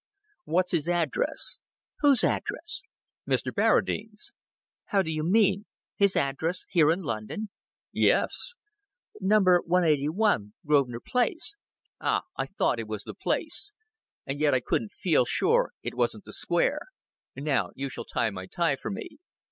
[0.45, 1.59] What's his address?"
[1.99, 2.81] "Whose address?"
[3.29, 3.53] "Mr.
[3.53, 4.33] Barradine's."
[4.85, 5.67] "How do you mean?
[5.95, 7.49] His address here, in London?"
[7.93, 8.55] Yes."
[9.19, 11.55] "Number 181, Grosvenor Place."
[11.99, 13.73] "Ah, I thought it was the Place
[14.25, 16.79] and yet I couldn't feel sure it wasn't the Square.
[17.35, 19.19] Now you shall tie my tie for me."